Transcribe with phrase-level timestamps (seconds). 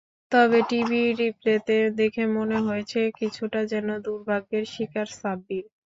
[0.31, 5.65] তবে টিভি রিপ্লেতে দেখে মনে হয়েছে কিছুটা যেন দুর্ভাগ্যের শিকার সাব্বির।